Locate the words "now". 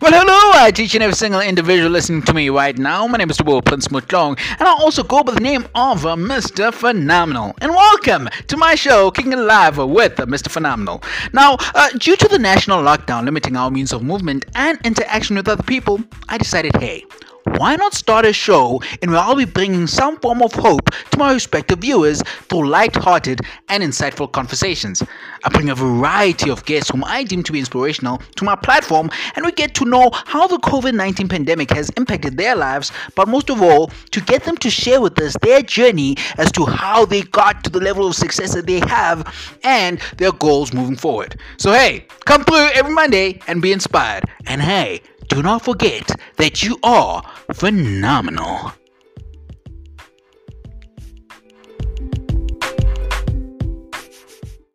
2.78-3.06, 11.34-11.58